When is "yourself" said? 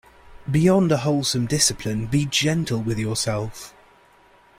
2.97-3.75